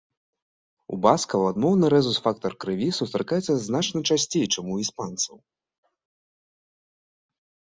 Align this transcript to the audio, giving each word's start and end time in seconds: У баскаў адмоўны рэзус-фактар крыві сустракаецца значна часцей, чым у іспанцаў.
У 0.95 0.97
баскаў 1.05 1.41
адмоўны 1.51 1.85
рэзус-фактар 1.93 2.51
крыві 2.65 2.87
сустракаецца 3.01 3.53
значна 3.67 3.99
часцей, 4.13 4.45
чым 4.55 4.65
у 4.77 4.79
іспанцаў. 4.87 5.41